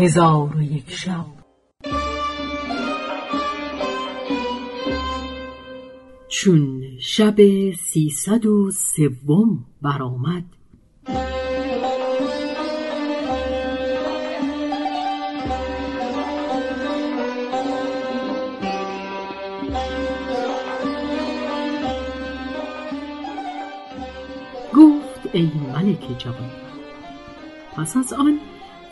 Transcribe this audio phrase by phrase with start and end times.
[0.00, 1.26] هزار و یک شب.
[6.28, 7.36] چون شب
[7.72, 10.44] سیصد و سوم برآمد
[24.74, 26.50] گفت ای ملک جوان
[27.76, 28.40] پس از آن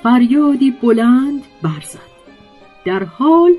[0.03, 2.09] فریادی بلند برزد.
[2.85, 3.53] در حال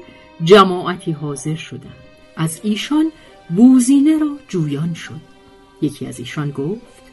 [0.43, 1.95] جماعتی حاضر شدند.
[2.35, 3.11] از ایشان
[3.49, 5.21] بوزینه را جویان شد.
[5.81, 7.03] یکی از ایشان گفت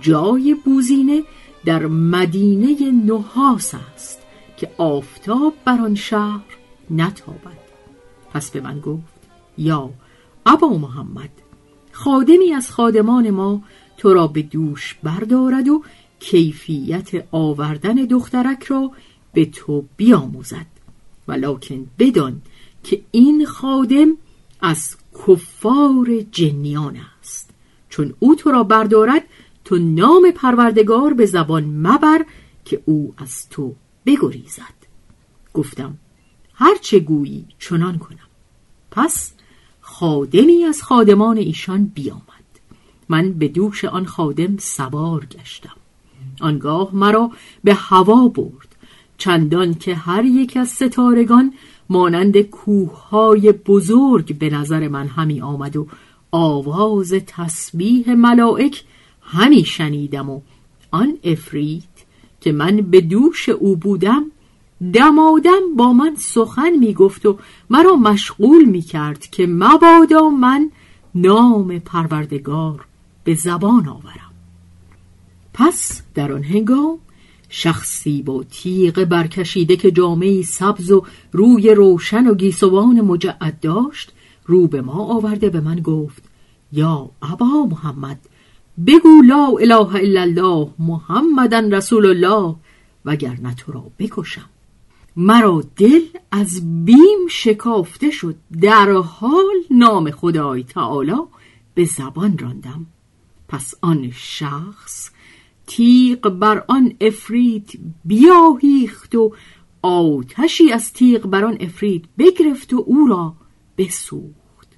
[0.00, 1.22] جای بوزینه
[1.64, 4.22] در مدینه نحاس است
[4.56, 6.44] که آفتاب بر آن شهر
[6.90, 7.60] نتابد.
[8.32, 9.20] پس به من گفت
[9.58, 9.90] یا
[10.46, 11.30] ابا محمد
[11.92, 13.62] خادمی از خادمان ما
[13.96, 15.82] تو را به دوش بردارد و
[16.20, 18.90] کیفیت آوردن دخترک را
[19.32, 20.66] به تو بیاموزد.
[21.28, 22.42] ولکن بدان
[22.84, 24.16] که این خادم
[24.60, 24.96] از
[25.26, 27.50] کفار جنیان است.
[27.88, 29.22] چون او تو را بردارد
[29.64, 32.24] تو نام پروردگار به زبان مبر
[32.64, 33.74] که او از تو
[34.06, 34.80] بگریزد.
[35.54, 35.96] گفتم
[36.54, 38.18] هرچه گویی چنان کنم.
[38.90, 39.32] پس
[39.80, 42.20] خادمی از خادمان ایشان بیامد.
[43.08, 45.79] من به دوش آن خادم سوار گشتم.
[46.42, 47.30] آنگاه مرا
[47.64, 48.76] به هوا برد.
[49.18, 51.52] چندان که هر یک از ستارگان
[51.88, 55.86] مانند کوههای بزرگ به نظر من همی آمد و
[56.32, 58.84] آواز تسبیح ملائک
[59.22, 60.40] همی شنیدم و
[60.90, 61.84] آن افریت
[62.40, 64.24] که من به دوش او بودم
[64.92, 67.38] دمادم با من سخن می گفت و
[67.70, 70.70] مرا مشغول می کرد که مبادا من
[71.14, 72.84] نام پروردگار
[73.24, 74.29] به زبان آورم.
[75.54, 76.98] پس در آن هنگام
[77.48, 84.12] شخصی با تیغ برکشیده که جامعه سبز و روی روشن و گیسوان مجعد داشت
[84.46, 86.22] رو به ما آورده به من گفت
[86.72, 88.18] یا ابا محمد
[88.86, 92.56] بگو لا اله الا الله محمدن رسول الله
[93.04, 94.48] وگرنه تو را بکشم.
[95.16, 96.00] مرا دل
[96.32, 101.16] از بیم شکافته شد در حال نام خدای تعالی
[101.74, 102.86] به زبان راندم.
[103.48, 105.10] پس آن شخص
[105.70, 109.32] تیغ بر آن افرید بیاهیخت و
[109.82, 113.34] آتشی از تیغ بر آن افرید بگرفت و او را
[113.78, 114.68] بسوخت.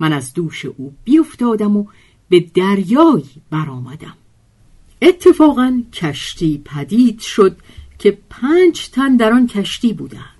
[0.00, 1.84] من از دوش او بیفتادم و
[2.28, 4.16] به دریایی برآمدم.
[5.02, 7.56] اتفاقا کشتی پدید شد
[7.98, 10.35] که پنج تن در آن کشتی بودند.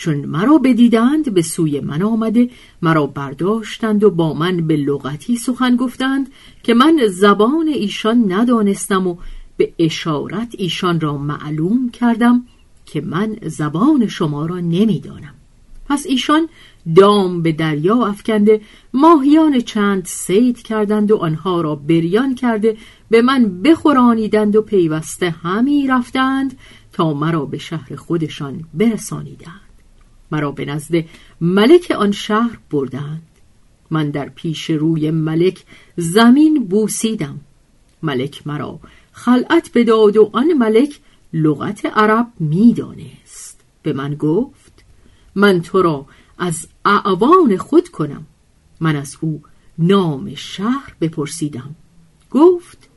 [0.00, 2.50] چون مرا بدیدند به سوی من آمده
[2.82, 6.30] مرا برداشتند و با من به لغتی سخن گفتند
[6.62, 9.16] که من زبان ایشان ندانستم و
[9.56, 12.44] به اشارت ایشان را معلوم کردم
[12.86, 15.34] که من زبان شما را نمی‌دانم.
[15.88, 16.48] پس ایشان
[16.96, 18.60] دام به دریا افکنده
[18.94, 22.76] ماهیان چند سید کردند و آنها را بریان کرده
[23.10, 26.58] به من بخورانیدند و پیوسته همی رفتند
[26.92, 29.69] تا مرا به شهر خودشان برسانیدند.
[30.30, 31.04] مرا به نزد
[31.40, 33.22] ملک آن شهر بردند.
[33.90, 35.64] من در پیش روی ملک
[35.96, 37.40] زمین بوسیدم.
[38.02, 38.80] ملک مرا
[39.12, 41.00] خلعت بداد و آن ملک
[41.32, 43.60] لغت عرب می‌دانست.
[43.82, 44.84] به من گفت
[45.34, 46.06] من تو را
[46.38, 48.26] از اعوان خود کنم.
[48.80, 49.42] من از او
[49.78, 51.74] نام شهر بپرسیدم.
[52.30, 52.88] گفت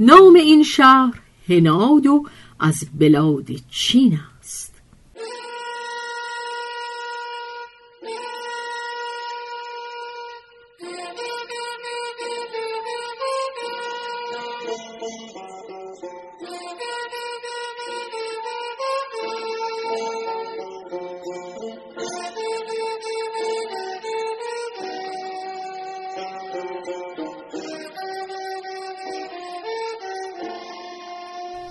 [0.00, 2.24] نام این شهر هناد و
[2.60, 4.18] از بلاد چین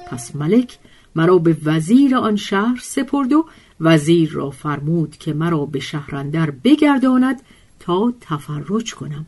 [0.08, 0.78] پس ملک
[1.16, 3.46] مرا به وزیر آن شهر سپرد و
[3.80, 7.42] وزیر را فرمود که مرا به شهرندر بگرداند
[7.80, 9.26] تا تفرج کنم.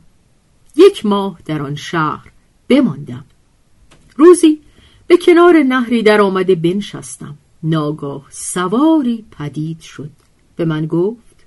[0.75, 2.31] یک ماه در آن شهر
[2.67, 3.25] بماندم.
[4.17, 4.59] روزی
[5.07, 7.37] به کنار نهری در آمده بنشستم.
[7.63, 10.09] ناگاه سواری پدید شد.
[10.55, 11.45] به من گفت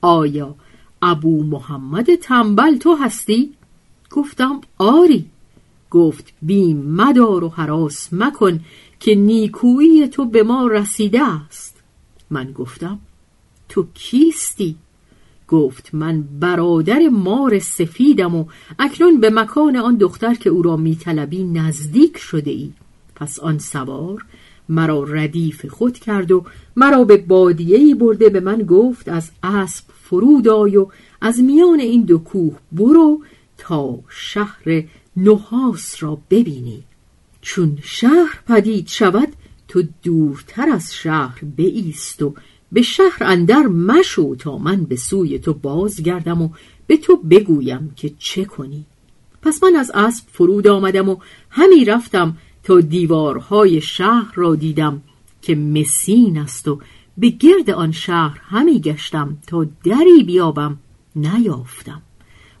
[0.00, 0.54] آیا
[1.02, 3.54] ابو محمد تنبل تو هستی؟
[4.10, 5.30] گفتم آری.
[5.90, 8.60] گفت بیم مدار و حراس مکن
[9.00, 11.76] که نیکویی تو به ما رسیده است
[12.30, 12.98] من گفتم
[13.68, 14.76] تو کیستی؟
[15.48, 18.44] گفت من برادر مار سفیدم و
[18.78, 22.72] اکنون به مکان آن دختر که او را میطلبی نزدیک شده ای
[23.14, 24.24] پس آن سوار
[24.68, 26.44] مرا ردیف خود کرد و
[26.76, 30.86] مرا به بادیهی برده به من گفت از اسب فرود آی و
[31.20, 33.20] از میان این دو کوه برو
[33.58, 34.84] تا شهر
[35.24, 36.82] نحاس را ببینی.
[37.40, 39.28] چون شهر پدید شود
[39.68, 42.34] تو دورتر از شهر بایست و
[42.72, 46.48] به شهر اندر مشو تا من به سوی تو بازگردم و
[46.86, 48.84] به تو بگویم که چه کنی.
[49.42, 51.16] پس من از اسب فرود آمدم و
[51.50, 55.02] همی رفتم تا دیوارهای شهر را دیدم
[55.42, 56.80] که مسین است و
[57.18, 60.78] به گرد آن شهر همی گشتم تا دری بیابم
[61.16, 62.02] نیافتم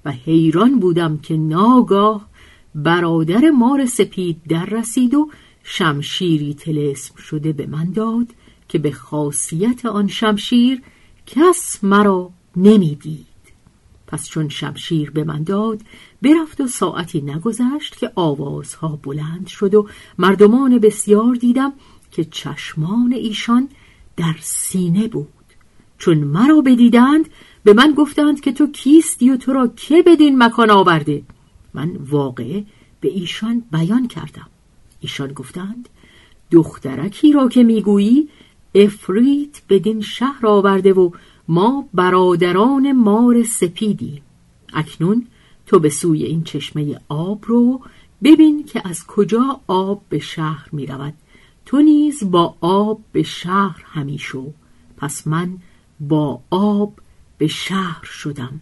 [0.04, 2.29] و حیران بودم که ناگاه
[2.74, 5.30] برادر مار سپید در رسید و
[5.62, 8.26] شمشیری تلسم شده به من داد
[8.68, 10.82] که به خاصیت آن شمشیر
[11.26, 13.26] کس مرا نمی‌دید.
[14.06, 15.80] پس چون شمشیر به من داد
[16.22, 19.88] برفت و ساعتی نگذشت که آوازها بلند شد و
[20.18, 21.72] مردمان بسیار دیدم
[22.10, 23.68] که چشمان ایشان
[24.16, 25.28] در سینه بود.
[25.98, 27.28] چون مرا بدیدند
[27.64, 31.22] به من گفتند که تو کیستی و تو را که بدین مکان آورده؟
[31.74, 32.64] من واقعه
[33.00, 34.46] به ایشان بیان کردم.
[35.00, 35.88] ایشان گفتند
[36.50, 38.28] دخترکی را که می‌گویی
[38.74, 41.10] افریت بدین شهر آورده و
[41.48, 44.22] ما برادران مار سپیدی
[44.72, 45.26] اکنون
[45.66, 47.80] تو به سوی این چشمه آب رو
[48.22, 51.14] ببین که از کجا آب به شهر می رود
[51.66, 54.52] تو نیز با آب به شهر همی شو.
[54.96, 55.58] پس من
[56.00, 56.92] با آب
[57.38, 58.60] به شهر شدم.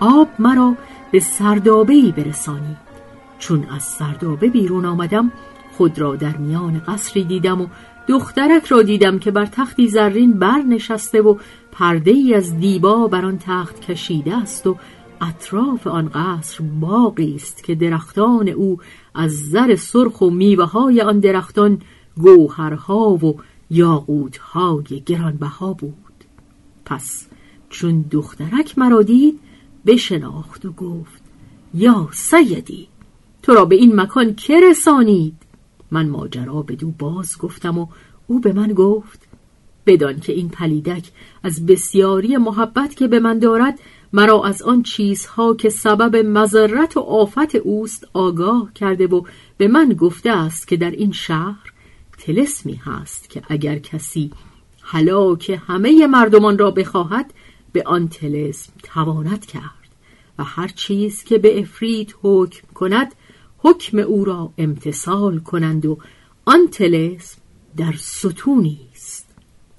[0.00, 0.74] آب مرا
[1.12, 2.76] به سردابه ای برسانی.
[3.38, 5.32] چون از سردابه بیرون آمدم
[5.72, 7.66] خود را در میان قصری دیدم و
[8.08, 11.36] دخترک را دیدم که بر تختی زرین بر نشسته و
[11.72, 14.76] پرده ای از دیبا بر آن تخت کشیده است و
[15.20, 18.78] اطراف آن قصر باقی است که درختان او
[19.14, 21.82] از زر سرخ و میوه های آن درختان
[22.16, 23.36] گوهرها و
[23.70, 25.94] یاقوتهای گرانبها بود.
[26.84, 27.26] پس
[27.70, 29.40] چون دخترک مرا دید
[29.86, 31.22] بشناخت و گفت
[31.74, 32.88] یا سیدی
[33.42, 35.34] تو را به این مکان که رسانید؟
[35.90, 37.86] من ماجرا به دو باز گفتم و
[38.26, 39.28] او به من گفت
[39.86, 41.10] بدان که این پلیدک
[41.42, 43.78] از بسیاری محبت که به من دارد
[44.12, 49.22] مرا از آن چیزها که سبب مذرت و آفت اوست آگاه کرده و
[49.56, 51.72] به من گفته است که در این شهر
[52.18, 54.32] تلسمی هست که اگر کسی
[54.82, 57.32] هلاک همه مردمان را بخواهد
[57.78, 59.88] به آن تلسم تواند کرد
[60.38, 63.14] و هر چیز که به افرید حکم کند
[63.58, 65.98] حکم او را امتصال کنند و
[66.44, 67.38] آن تلسم
[67.76, 69.26] در ستونی است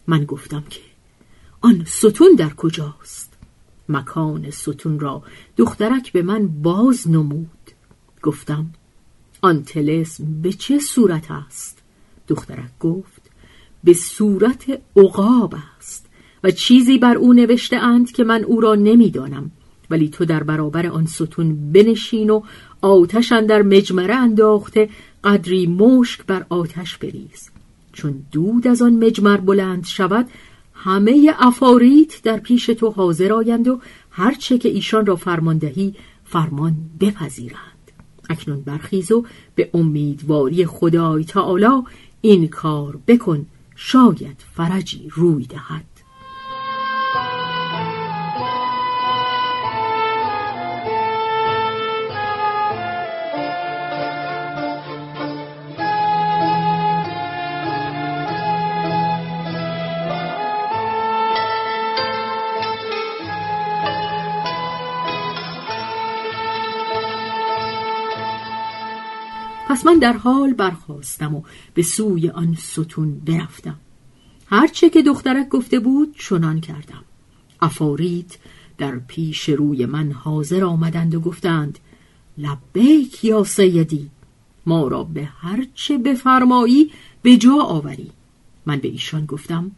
[0.07, 0.81] من گفتم که
[1.61, 3.33] آن ستون در کجاست؟
[3.89, 5.23] مکان ستون را
[5.57, 7.71] دخترک به من باز نمود.
[8.21, 8.69] گفتم
[9.41, 11.81] آن تلسم به چه صورت است؟
[12.27, 13.21] دخترک گفت
[13.83, 16.08] به صورت عقاب است.
[16.43, 19.51] و چیزی بر او نوشته اند که من او را نمی‌دانم.
[19.89, 22.41] ولی تو در برابر آن ستون بنشین و
[22.81, 24.89] آتش در مجمره انداخته
[25.23, 27.49] قدری مشک بر آتش بریز.
[27.93, 30.29] چون دود از آن مجمر بلند شود
[30.73, 33.79] همه افاریت در پیش تو حاضر آیند و
[34.11, 37.91] هرچه که ایشان را فرماندهی فرمان بپذیرند.
[38.29, 41.83] اکنون برخیز و به امیدواری خدای تعالی
[42.21, 45.88] این کار بکن شاید فرجی روی دهد.
[69.79, 71.41] پس من در حال برخواستم و
[71.73, 73.79] به سوی آن ستون برفتم.
[74.45, 77.03] هرچه که دخترک گفته بود چنان کردم.
[77.61, 78.37] افاریت
[78.77, 81.79] در پیش روی من حاضر آمدند و گفتند
[82.37, 84.09] لبیک یا سیدی
[84.65, 88.11] ما را به هرچه بفرمایی به جا آوری.
[88.65, 89.71] من به ایشان گفتم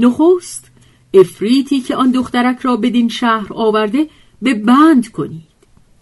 [0.00, 0.70] نخست
[1.14, 4.08] افریتی که آن دخترک را بدین شهر آورده
[4.42, 5.52] به بند کنید.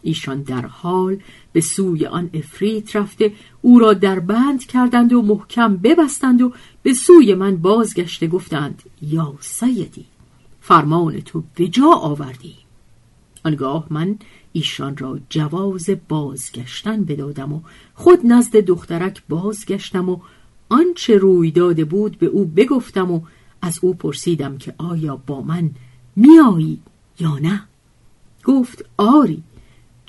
[0.03, 1.19] ایشان در حال
[1.53, 6.53] به سوی آن افریت رفته او را در بند کردند و محکم ببستند و
[6.83, 10.05] به سوی من بازگشته گفتند یا سیدی
[10.61, 12.55] فرمان تو به جا آوردی.
[13.45, 14.19] آنگاه من
[14.53, 17.61] ایشان را جواز بازگشتن بدادم و
[17.95, 20.19] خود نزد دخترک بازگشتم و
[20.69, 23.21] آنچه روی داده بود به او بگفتم و
[23.63, 25.71] از او پرسیدم که آیا با من
[26.17, 26.81] میایی
[27.21, 27.63] یا نه؟
[28.45, 29.43] گفت آری.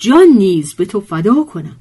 [0.01, 1.75] جان نیز به تو فدا کنم.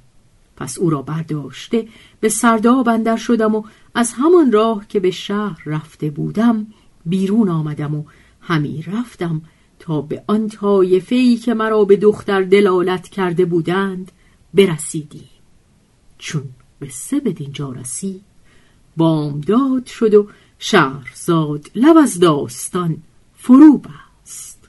[0.57, 1.89] پس او را برداشته
[2.21, 3.63] به سرداب اندر شدم و
[3.95, 6.67] از همان راه که به شهر رفته بودم
[7.07, 8.05] بیرون آمدم و
[8.41, 9.43] همی رفتم
[9.79, 14.13] تا به آن طایفه که مرا به دختر دلالت کرده بودند
[14.55, 15.29] برسیدیم
[16.19, 16.45] چون
[17.25, 18.23] به دینجا رسید
[18.97, 22.97] بامداد شد و شهرزاد لب از داستان
[23.37, 24.69] فرو بست.